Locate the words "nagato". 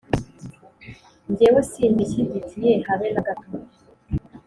3.13-3.47